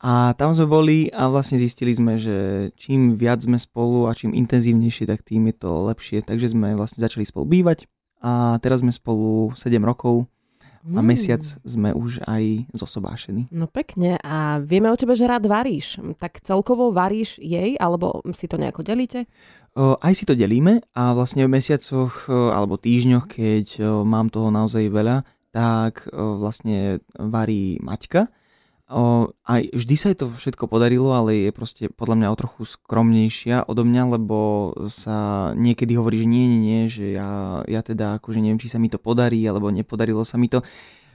A 0.00 0.32
tam 0.40 0.56
sme 0.56 0.64
boli 0.64 0.98
a 1.12 1.28
vlastne 1.28 1.60
zistili 1.60 1.92
sme, 1.92 2.16
že 2.16 2.70
čím 2.80 3.20
viac 3.20 3.44
sme 3.44 3.60
spolu 3.60 4.08
a 4.08 4.16
čím 4.16 4.32
intenzívnejšie, 4.32 5.04
tak 5.04 5.20
tým 5.20 5.52
je 5.52 5.60
to 5.60 5.70
lepšie. 5.92 6.24
Takže 6.24 6.56
sme 6.56 6.72
vlastne 6.72 7.04
začali 7.04 7.28
spolu 7.28 7.44
bývať 7.44 7.84
a 8.24 8.56
teraz 8.64 8.80
sme 8.80 8.92
spolu 8.96 9.52
7 9.52 9.76
rokov 9.84 10.24
a 10.80 11.04
Mm. 11.04 11.12
mesiac 11.12 11.44
sme 11.44 11.92
už 11.92 12.24
aj 12.24 12.72
zosobášení. 12.72 13.52
No 13.52 13.68
pekne. 13.68 14.16
A 14.24 14.64
vieme 14.64 14.88
o 14.88 14.96
tebe, 14.96 15.12
že 15.12 15.28
rád 15.28 15.44
varíš. 15.44 16.00
Tak 16.16 16.40
celkovo 16.40 16.88
varíš 16.88 17.36
jej, 17.36 17.76
alebo 17.76 18.24
si 18.32 18.48
to 18.48 18.56
nejako 18.56 18.80
delíte? 18.80 19.28
Aj 19.76 20.12
si 20.16 20.24
to 20.24 20.32
delíme 20.32 20.80
a 20.96 21.12
vlastne 21.12 21.44
v 21.44 21.52
mesiacoch 21.52 22.32
alebo 22.32 22.80
týždňoch, 22.80 23.28
keď 23.28 23.66
mám 24.08 24.32
toho 24.32 24.48
naozaj 24.48 24.88
veľa, 24.88 25.28
tak 25.52 26.08
vlastne 26.16 27.04
varí 27.12 27.76
Maťka. 27.84 28.32
O, 28.90 29.02
aj 29.44 29.70
vždy 29.70 29.94
sa 29.94 30.10
jej 30.10 30.18
to 30.18 30.26
všetko 30.26 30.66
podarilo, 30.66 31.10
ale 31.10 31.46
je 31.46 31.50
proste 31.50 31.86
podľa 31.88 32.16
mňa 32.16 32.28
o 32.28 32.36
trochu 32.36 32.62
skromnejšia 32.66 33.62
odo 33.64 33.82
mňa, 33.82 34.02
lebo 34.10 34.38
sa 34.88 35.18
niekedy 35.54 35.94
hovorí, 35.94 36.18
že 36.18 36.26
nie, 36.26 36.44
nie, 36.44 36.58
nie, 36.60 36.80
že 36.86 37.14
ja, 37.14 37.30
ja 37.64 37.80
teda 37.80 38.18
akože 38.18 38.38
neviem, 38.38 38.58
či 38.58 38.66
sa 38.66 38.76
mi 38.76 38.86
to 38.86 38.98
podarí, 38.98 39.38
alebo 39.42 39.70
nepodarilo 39.70 40.20
sa 40.22 40.34
mi 40.34 40.46
to. 40.46 40.66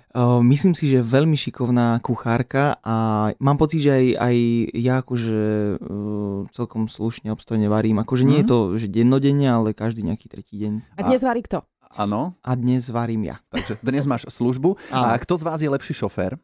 O, 0.09 0.39
myslím 0.41 0.71
si, 0.71 0.87
že 0.87 1.03
veľmi 1.03 1.35
šikovná 1.35 1.99
kuchárka 1.99 2.79
a 2.79 2.95
mám 3.35 3.59
pocit, 3.59 3.83
že 3.83 3.91
aj, 3.91 4.05
aj 4.23 4.35
ja 4.73 4.93
akože 4.97 5.39
o, 5.75 5.95
celkom 6.49 6.87
slušne 6.87 7.27
obstojne 7.29 7.67
varím. 7.67 7.99
Akože 7.99 8.23
nie 8.23 8.39
je 8.39 8.47
Mhm. 8.47 8.49
to, 8.49 8.57
že 8.77 8.87
dennodenne, 8.87 9.45
ale 9.45 9.75
každý 9.75 9.99
nejaký 10.01 10.31
tretí 10.31 10.55
deň. 10.57 10.95
A 10.95 11.01
dnes 11.03 11.19
varí 11.19 11.43
kto? 11.43 11.67
Áno, 11.91 12.39
A 12.39 12.55
dnes 12.55 12.87
varím 12.87 13.23
ja. 13.25 13.43
takže 13.47 13.79
dnes 13.79 14.03
máš 14.03 14.27
službu. 14.27 14.79
A 14.87 15.11
Áno. 15.11 15.19
kto 15.19 15.35
z 15.35 15.43
vás 15.43 15.59
je 15.59 15.67
lepší 15.67 15.91
šofér? 15.93 16.39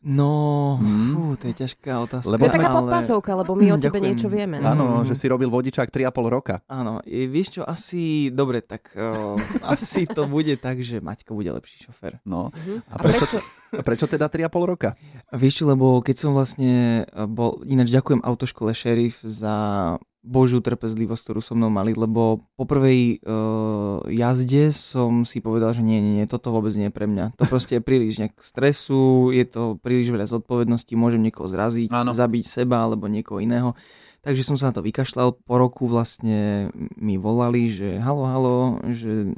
No, 0.00 0.78
Hmm. 0.78 1.10
fú, 1.10 1.22
to 1.34 1.50
je 1.50 1.58
ťažká 1.58 1.90
otázka. 2.00 2.30
Lebo 2.30 2.40
To 2.40 2.48
je 2.48 2.54
taká 2.54 2.70
ale- 2.70 2.78
podpásovka, 2.80 3.30
lebo 3.34 3.52
my 3.52 3.66
o 3.68 3.76
tebe 3.76 3.98
Ďakujem. 3.98 4.06
niečo 4.06 4.28
vieme. 4.28 4.56
Áno. 4.56 4.70
Áno, 4.70 4.84
Mhm. 4.96 5.04
že 5.04 5.14
si 5.14 5.26
robil 5.26 5.48
vodičák 5.48 5.90
3,5 5.90 6.06
roka. 6.28 6.62
Áno, 6.64 7.02
je, 7.02 7.26
vieš 7.26 7.58
čo, 7.58 7.62
asi, 7.62 8.02
dobre, 8.28 8.62
tak 8.62 8.94
o, 8.94 9.34
asi 9.74 10.06
to 10.06 10.24
bude 10.24 10.54
tak, 10.56 10.78
že 10.78 10.98
Maťko 10.98 11.34
bude 11.34 11.50
lepší 11.50 11.82
šofér. 11.82 12.22
No. 12.22 12.54
Mhm. 12.54 12.74
A 12.86 12.94
prečo, 12.96 13.26
a 13.68 13.82
prečo 13.82 14.06
teda 14.06 14.30
3,5 14.30 14.62
roka? 14.64 14.94
Vieš 15.28 15.54
čo, 15.56 15.64
lebo 15.66 15.98
keď 15.98 16.16
som 16.16 16.30
vlastne 16.30 17.02
e, 17.04 17.26
bol, 17.26 17.60
ináč 17.64 17.90
ďakujem 17.90 18.22
autoškole 18.22 18.70
Sheriff 18.72 19.18
za 19.20 19.98
božiu 20.22 20.58
trpezlivosť, 20.58 21.22
ktorú 21.24 21.40
so 21.40 21.54
mnou 21.54 21.70
mali, 21.70 21.94
lebo 21.94 22.42
po 22.58 22.64
prvej 22.66 23.22
uh, 23.22 24.02
jazde 24.10 24.74
som 24.74 25.22
si 25.22 25.38
povedal, 25.38 25.72
že 25.72 25.86
nie, 25.86 26.02
nie, 26.02 26.20
nie, 26.20 26.26
toto 26.26 26.50
vôbec 26.50 26.74
nie 26.74 26.90
je 26.90 26.94
pre 26.94 27.06
mňa. 27.06 27.38
To 27.38 27.44
proste 27.46 27.78
je 27.78 27.82
príliš 27.82 28.18
nejak 28.18 28.34
stresu, 28.42 29.30
je 29.30 29.46
to 29.46 29.78
príliš 29.78 30.10
veľa 30.10 30.26
zodpovedností, 30.26 30.98
môžem 30.98 31.22
niekoho 31.22 31.46
zraziť, 31.46 31.94
Áno. 31.94 32.12
zabiť 32.12 32.44
seba 32.44 32.82
alebo 32.82 33.06
niekoho 33.06 33.38
iného. 33.38 33.78
Takže 34.18 34.42
som 34.42 34.58
sa 34.58 34.74
na 34.74 34.76
to 34.76 34.82
vykašľal. 34.82 35.46
Po 35.46 35.54
roku 35.56 35.86
vlastne 35.86 36.68
mi 36.98 37.14
volali, 37.14 37.70
že 37.70 38.02
halo, 38.02 38.26
halo, 38.26 38.56
že 38.90 39.30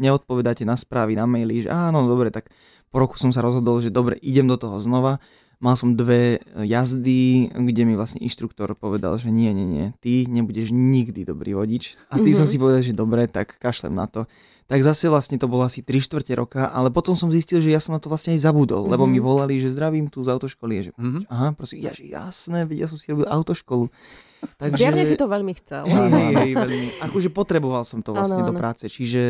neodpovedáte 0.00 0.64
na 0.64 0.74
správy, 0.80 1.14
na 1.14 1.28
maily, 1.28 1.68
že 1.68 1.70
áno, 1.70 2.08
dobre, 2.08 2.32
tak 2.32 2.48
po 2.90 2.98
roku 2.98 3.20
som 3.20 3.30
sa 3.30 3.44
rozhodol, 3.44 3.78
že 3.78 3.92
dobre, 3.92 4.18
idem 4.24 4.48
do 4.48 4.56
toho 4.56 4.80
znova. 4.80 5.22
Mal 5.60 5.76
som 5.76 5.92
dve 5.92 6.40
jazdy, 6.56 7.52
kde 7.52 7.82
mi 7.84 7.92
vlastne 7.92 8.16
inštruktor 8.18 8.72
povedal, 8.72 9.20
že 9.20 9.28
nie, 9.28 9.52
nie, 9.52 9.64
nie, 9.64 9.86
ty 10.00 10.24
nebudeš 10.24 10.72
nikdy 10.72 11.22
dobrý 11.22 11.52
vodič. 11.52 12.00
A 12.08 12.16
ty 12.16 12.32
som 12.32 12.44
Mhm. 12.44 12.50
si 12.50 12.56
povedal, 12.56 12.80
že 12.82 12.92
dobre, 12.92 13.28
tak 13.28 13.54
kašlem 13.56 13.92
na 13.92 14.08
to. 14.08 14.24
Tak 14.66 14.80
zase 14.80 15.06
vlastne 15.06 15.34
to 15.34 15.44
bolo 15.44 15.62
asi 15.62 15.82
3 15.82 15.98
štvrte 15.98 16.32
roka, 16.32 16.64
ale 16.64 16.88
potom 16.88 17.12
som 17.12 17.28
zistil, 17.28 17.58
že 17.58 17.68
ja 17.68 17.76
som 17.76 17.90
na 17.90 17.98
to 17.98 18.06
vlastne 18.06 18.32
aj 18.32 18.40
zabudol, 18.40 18.86
lebo 18.86 19.02
Mhm. 19.02 19.10
mi 19.10 19.20
volali, 19.20 19.58
že 19.58 19.68
zdravím 19.68 20.06
tu 20.06 20.22
z 20.22 20.30
autoškoly. 20.30 20.74
Že, 20.80 20.90
Mhm. 20.96 21.20
aha, 21.26 21.48
prosím, 21.52 21.82
ja, 21.82 21.92
že 21.92 22.06
jasné, 22.06 22.64
ja 22.70 22.86
som 22.86 22.96
si 22.96 23.10
robil 23.10 23.26
autoškolu. 23.26 23.90
Takže... 24.56 24.80
Zjavne 24.80 25.04
si 25.04 25.20
to 25.20 25.28
veľmi 25.28 25.52
chcel. 25.54 25.84
Hej, 25.84 26.08
hej, 26.08 26.32
hej, 26.32 26.52
veľmi. 26.56 26.86
Akože 27.04 27.28
potreboval 27.28 27.84
som 27.84 28.00
to 28.00 28.16
vlastne 28.16 28.40
Áno, 28.40 28.48
do 28.48 28.56
práce. 28.56 28.88
Čiže 28.88 29.22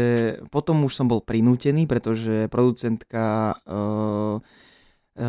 potom 0.46 0.86
už 0.86 0.94
som 0.94 1.10
bol 1.10 1.18
prinútený, 1.18 1.90
pretože 1.90 2.46
producentka 2.46 3.58
uh, 3.66 4.38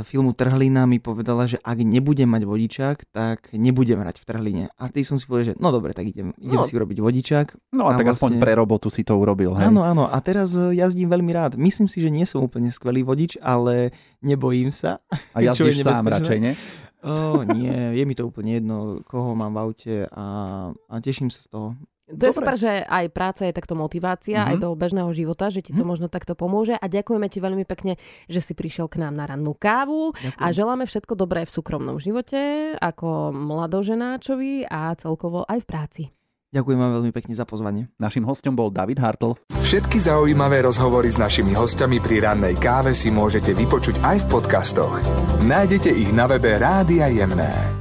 filmu 0.02 0.32
Trhlina 0.32 0.84
mi 0.84 0.98
povedala, 0.98 1.46
že 1.46 1.58
ak 1.58 1.78
nebudem 1.78 2.26
mať 2.26 2.44
vodičák, 2.44 2.98
tak 3.10 3.50
nebudem 3.52 3.98
hrať 3.98 4.18
v 4.18 4.26
Trhline. 4.26 4.66
A 4.72 4.88
ty 4.88 5.02
som 5.02 5.16
si 5.16 5.26
povedal, 5.26 5.52
že 5.52 5.56
no 5.58 5.68
dobre, 5.68 5.92
tak 5.92 6.06
idem, 6.06 6.32
idem 6.38 6.58
No. 6.58 6.64
si 6.64 6.72
urobiť 6.72 6.98
vodičák. 6.98 7.48
No 7.72 7.86
a, 7.86 7.94
A 7.94 7.98
tak 7.98 8.10
aspoň 8.10 8.32
vlastne- 8.32 8.42
pre 8.42 8.54
robotu 8.54 8.88
si 8.88 9.02
to 9.02 9.16
urobil, 9.16 9.52
hej? 9.54 9.68
Áno, 9.68 9.82
áno. 9.82 10.06
A 10.06 10.18
teraz 10.20 10.54
eh, 10.54 10.76
jazdím 10.76 11.08
veľmi 11.08 11.32
rád. 11.32 11.52
Myslím 11.56 11.86
si, 11.86 12.00
že 12.00 12.08
nie 12.08 12.24
som 12.24 12.40
úplne 12.40 12.68
skvelý 12.68 13.02
vodič, 13.02 13.36
ale 13.38 13.92
nebojím 14.20 14.70
sa. 14.70 15.02
A 15.34 15.42
jazdíš 15.42 15.82
sám 15.82 16.06
radšej, 16.06 16.40
nie? 16.40 16.54
O, 17.02 17.42
nie, 17.44 17.98
je 17.98 18.04
mi 18.06 18.14
to 18.14 18.24
úplne 18.24 18.56
jedno, 18.56 18.76
koho 19.02 19.34
mám 19.34 19.52
v 19.52 19.60
aute 19.60 19.96
a, 20.06 20.26
a 20.70 20.94
teším 20.98 21.28
sa 21.28 21.42
z 21.42 21.50
toho. 21.50 21.68
To 22.12 22.24
je 22.24 22.34
super, 22.34 22.56
že 22.56 22.82
aj 22.82 23.06
práca 23.10 23.44
je 23.44 23.52
takto 23.52 23.74
motivácia, 23.74 24.42
Mhm. 24.42 24.48
aj 24.48 24.56
do 24.58 24.70
bežného 24.74 25.12
života, 25.12 25.48
že 25.48 25.60
ti 25.60 25.72
to 25.72 25.82
Mhm. 25.82 25.88
možno 25.88 26.08
takto 26.08 26.34
pomôže 26.34 26.74
a 26.74 26.86
ďakujeme 26.86 27.28
ti 27.28 27.38
veľmi 27.38 27.64
pekne, 27.64 27.96
že 28.26 28.40
si 28.40 28.52
prišiel 28.52 28.86
k 28.86 29.00
nám 29.00 29.14
na 29.14 29.26
rannú 29.26 29.54
kávu 29.54 30.12
Ďakujem. 30.14 30.38
a 30.38 30.46
želáme 30.50 30.84
všetko 30.84 31.14
dobré 31.14 31.44
v 31.44 31.52
súkromnom 31.52 31.98
živote, 31.98 32.40
ako 32.76 33.32
mladoženáčovi 33.32 34.66
a 34.66 34.94
celkovo 34.94 35.44
aj 35.44 35.60
v 35.60 35.66
práci. 35.66 36.04
Ďakujem 36.52 36.76
vám 36.78 36.92
veľmi 37.00 37.12
pekne 37.12 37.32
za 37.32 37.48
pozvanie. 37.48 37.88
Našim 37.96 38.28
hostom 38.28 38.52
bol 38.52 38.68
David 38.68 39.00
Hartl. 39.00 39.40
Všetky 39.56 39.96
zaujímavé 39.96 40.60
rozhovory 40.62 41.08
s 41.08 41.16
našimi 41.16 41.56
hostiami 41.56 42.04
pri 42.04 42.28
rannej 42.28 42.60
káve 42.60 42.92
si 42.92 43.08
môžete 43.08 43.56
vypočuť 43.56 44.04
aj 44.04 44.18
v 44.20 44.30
podcastoch. 44.30 45.00
Nájdete 45.42 45.88
ich 45.88 46.12
na 46.12 46.28
webe 46.28 46.60
Rádia 46.60 47.08
Jemné. 47.08 47.81